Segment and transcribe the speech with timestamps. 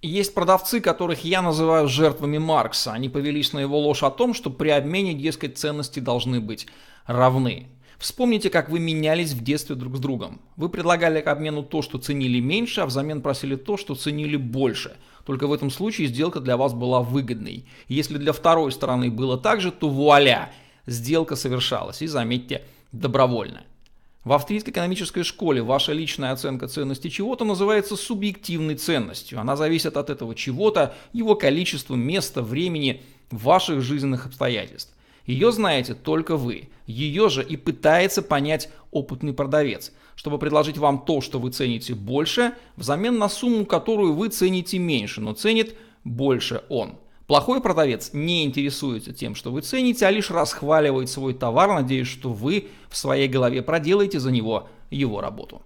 [0.00, 2.92] Есть продавцы, которых я называю жертвами Маркса.
[2.92, 6.68] Они повелись на его ложь о том, что при обмене, дескать, ценности должны быть
[7.06, 7.66] равны.
[7.98, 10.40] Вспомните, как вы менялись в детстве друг с другом.
[10.54, 14.96] Вы предлагали к обмену то, что ценили меньше, а взамен просили то, что ценили больше.
[15.26, 17.66] Только в этом случае сделка для вас была выгодной.
[17.88, 20.52] Если для второй стороны было так же, то вуаля,
[20.86, 22.02] сделка совершалась.
[22.02, 22.62] И заметьте,
[22.92, 23.64] добровольно.
[24.28, 29.40] В австрийской экономической школе ваша личная оценка ценности чего-то называется субъективной ценностью.
[29.40, 33.00] Она зависит от этого чего-то, его количества, места, времени,
[33.30, 34.92] ваших жизненных обстоятельств.
[35.24, 36.68] Ее знаете только вы.
[36.86, 42.52] Ее же и пытается понять опытный продавец, чтобы предложить вам то, что вы цените больше,
[42.76, 45.74] взамен на сумму, которую вы цените меньше, но ценит
[46.04, 46.98] больше он.
[47.28, 52.32] Плохой продавец не интересуется тем, что вы цените, а лишь расхваливает свой товар, надеясь, что
[52.32, 55.60] вы в своей голове проделаете за него его работу.